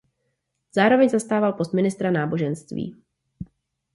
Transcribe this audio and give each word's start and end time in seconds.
Zároveň 0.71 1.09
zastával 1.09 1.53
post 1.53 1.73
ministra 1.73 2.11
náboženství. 2.11 3.01